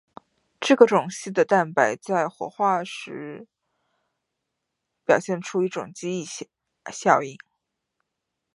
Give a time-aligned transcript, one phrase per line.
[0.59, 3.47] 这个种系的蛋白在活化时
[5.05, 6.25] 表现出一种记忆
[6.91, 7.37] 效应。